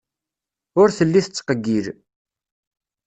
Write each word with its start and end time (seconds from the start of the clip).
Ur 0.79 0.87
telli 0.97 1.21
tettqeyyil. 1.25 1.85